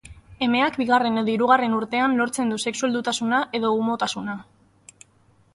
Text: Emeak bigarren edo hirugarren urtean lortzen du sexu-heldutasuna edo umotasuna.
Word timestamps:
Emeak 0.45 0.79
bigarren 0.81 1.21
edo 1.23 1.31
hirugarren 1.33 1.75
urtean 1.81 2.17
lortzen 2.21 2.53
du 2.55 2.59
sexu-heldutasuna 2.65 3.43
edo 3.61 3.75
umotasuna. 3.83 4.37